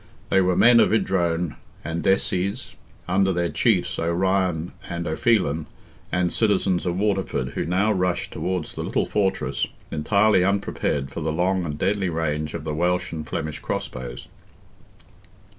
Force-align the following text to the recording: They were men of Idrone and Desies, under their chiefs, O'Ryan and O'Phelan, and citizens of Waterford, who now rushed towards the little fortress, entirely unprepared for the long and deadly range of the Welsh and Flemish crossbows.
They 0.29 0.41
were 0.41 0.55
men 0.57 0.79
of 0.79 0.91
Idrone 0.91 1.57
and 1.85 2.03
Desies, 2.03 2.73
under 3.07 3.31
their 3.31 3.51
chiefs, 3.51 3.99
O'Ryan 3.99 4.71
and 4.89 5.05
O'Phelan, 5.05 5.67
and 6.11 6.33
citizens 6.33 6.87
of 6.87 6.97
Waterford, 6.97 7.49
who 7.49 7.67
now 7.67 7.91
rushed 7.93 8.33
towards 8.33 8.73
the 8.73 8.81
little 8.83 9.05
fortress, 9.05 9.67
entirely 9.91 10.43
unprepared 10.43 11.11
for 11.11 11.21
the 11.21 11.31
long 11.31 11.63
and 11.63 11.77
deadly 11.77 12.09
range 12.09 12.55
of 12.55 12.63
the 12.63 12.73
Welsh 12.73 13.11
and 13.13 13.27
Flemish 13.27 13.59
crossbows. 13.59 14.27